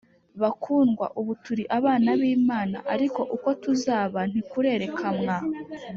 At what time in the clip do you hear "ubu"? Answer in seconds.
1.19-1.31